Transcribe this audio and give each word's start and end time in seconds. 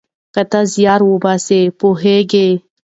که 0.33 0.41
ته 0.51 0.59
زیار 0.73 1.01
وباسې 1.11 1.59
پوهیږې. 1.79 2.47